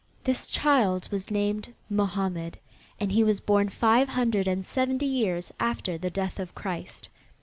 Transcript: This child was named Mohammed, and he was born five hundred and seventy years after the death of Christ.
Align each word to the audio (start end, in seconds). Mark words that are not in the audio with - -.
This 0.23 0.47
child 0.47 1.07
was 1.11 1.29
named 1.29 1.75
Mohammed, 1.87 2.57
and 2.99 3.11
he 3.11 3.23
was 3.23 3.39
born 3.39 3.69
five 3.69 4.09
hundred 4.09 4.47
and 4.47 4.65
seventy 4.65 5.05
years 5.05 5.51
after 5.59 5.95
the 5.95 6.09
death 6.09 6.39
of 6.39 6.55
Christ. 6.55 7.07